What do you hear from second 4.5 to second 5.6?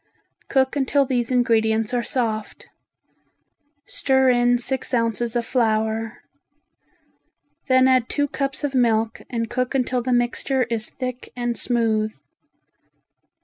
six ounces of